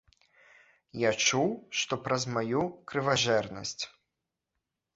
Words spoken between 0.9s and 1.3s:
Я